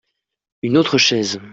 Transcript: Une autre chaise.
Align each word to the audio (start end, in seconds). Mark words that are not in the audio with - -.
Une 0.63 0.77
autre 0.77 0.97
chaise. 0.97 1.39